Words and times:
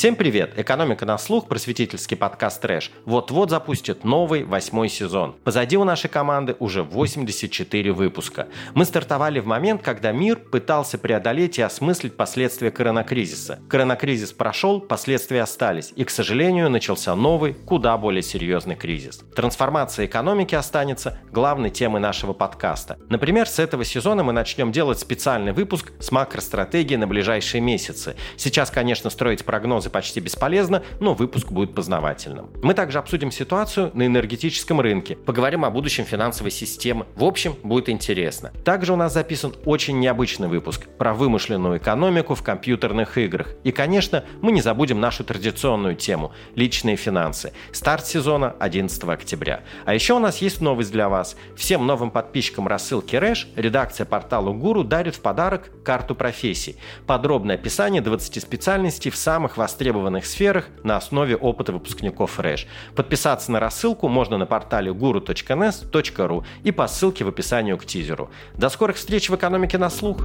Всем 0.00 0.16
привет! 0.16 0.58
Экономика 0.58 1.04
на 1.04 1.18
слух, 1.18 1.46
просветительский 1.46 2.16
подкаст 2.16 2.62
«Трэш» 2.62 2.90
вот-вот 3.04 3.50
запустит 3.50 4.02
новый 4.02 4.44
восьмой 4.44 4.88
сезон. 4.88 5.36
Позади 5.44 5.76
у 5.76 5.84
нашей 5.84 6.08
команды 6.08 6.56
уже 6.58 6.82
84 6.82 7.92
выпуска. 7.92 8.48
Мы 8.72 8.86
стартовали 8.86 9.40
в 9.40 9.46
момент, 9.46 9.82
когда 9.82 10.10
мир 10.12 10.38
пытался 10.38 10.96
преодолеть 10.96 11.58
и 11.58 11.62
осмыслить 11.62 12.16
последствия 12.16 12.70
коронакризиса. 12.70 13.58
Коронакризис 13.68 14.32
прошел, 14.32 14.80
последствия 14.80 15.42
остались, 15.42 15.92
и, 15.94 16.04
к 16.04 16.08
сожалению, 16.08 16.70
начался 16.70 17.14
новый, 17.14 17.52
куда 17.52 17.98
более 17.98 18.22
серьезный 18.22 18.76
кризис. 18.76 19.20
Трансформация 19.36 20.06
экономики 20.06 20.54
останется 20.54 21.18
главной 21.30 21.68
темой 21.68 22.00
нашего 22.00 22.32
подкаста. 22.32 22.98
Например, 23.10 23.46
с 23.46 23.58
этого 23.58 23.84
сезона 23.84 24.24
мы 24.24 24.32
начнем 24.32 24.72
делать 24.72 24.98
специальный 24.98 25.52
выпуск 25.52 25.92
с 26.00 26.10
макростратегией 26.10 26.96
на 26.96 27.06
ближайшие 27.06 27.60
месяцы. 27.60 28.16
Сейчас, 28.38 28.70
конечно, 28.70 29.10
строить 29.10 29.44
прогнозы 29.44 29.89
почти 29.90 30.20
бесполезно, 30.20 30.82
но 31.00 31.14
выпуск 31.14 31.52
будет 31.52 31.74
познавательным. 31.74 32.50
Мы 32.62 32.74
также 32.74 32.98
обсудим 32.98 33.30
ситуацию 33.30 33.90
на 33.94 34.06
энергетическом 34.06 34.80
рынке, 34.80 35.16
поговорим 35.16 35.64
о 35.64 35.70
будущем 35.70 36.04
финансовой 36.04 36.50
системы. 36.50 37.06
В 37.14 37.24
общем, 37.24 37.56
будет 37.62 37.88
интересно. 37.88 38.52
Также 38.64 38.92
у 38.92 38.96
нас 38.96 39.12
записан 39.14 39.54
очень 39.64 39.98
необычный 39.98 40.48
выпуск 40.48 40.86
про 40.98 41.14
вымышленную 41.14 41.78
экономику 41.78 42.34
в 42.34 42.42
компьютерных 42.42 43.18
играх. 43.18 43.54
И, 43.64 43.72
конечно, 43.72 44.24
мы 44.40 44.52
не 44.52 44.60
забудем 44.60 45.00
нашу 45.00 45.24
традиционную 45.24 45.96
тему– 45.96 46.32
личные 46.54 46.96
финансы. 46.96 47.52
Старт 47.72 48.06
сезона 48.06 48.54
11 48.58 49.02
октября. 49.04 49.62
А 49.84 49.94
еще 49.94 50.14
у 50.14 50.18
нас 50.18 50.38
есть 50.38 50.60
новость 50.60 50.92
для 50.92 51.08
вас. 51.08 51.36
Всем 51.56 51.86
новым 51.86 52.10
подписчикам 52.10 52.66
рассылки 52.66 53.16
Рэш 53.16 53.48
редакция 53.56 54.04
портала 54.04 54.52
Гуру 54.52 54.84
дарит 54.84 55.16
в 55.16 55.20
подарок 55.20 55.70
карту 55.84 56.14
профессий. 56.14 56.76
Подробное 57.06 57.56
описание 57.56 58.02
20 58.02 58.42
специальностей 58.42 59.10
в 59.10 59.16
самых 59.16 59.56
востребованных 59.56 59.79
востребованных 59.80 60.26
сферах 60.26 60.68
на 60.84 60.98
основе 60.98 61.36
опыта 61.36 61.72
выпускников 61.72 62.38
РЭШ. 62.38 62.66
Подписаться 62.94 63.50
на 63.50 63.60
рассылку 63.60 64.08
можно 64.08 64.36
на 64.36 64.44
портале 64.44 64.90
guru.ns.ru 64.92 66.44
и 66.64 66.70
по 66.70 66.86
ссылке 66.86 67.24
в 67.24 67.28
описании 67.28 67.74
к 67.74 67.86
тизеру. 67.86 68.28
До 68.54 68.68
скорых 68.68 68.96
встреч 68.96 69.30
в 69.30 69.36
экономике 69.36 69.78
на 69.78 69.88
слух! 69.88 70.18